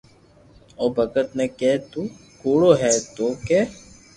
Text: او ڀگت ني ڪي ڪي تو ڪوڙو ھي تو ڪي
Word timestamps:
او 0.79 0.85
ڀگت 0.95 1.27
ني 1.37 1.45
ڪي 1.49 1.55
ڪي 1.59 1.71
تو 1.91 2.01
ڪوڙو 2.41 2.71
ھي 2.81 2.91
تو 3.15 3.25
ڪي 3.47 3.59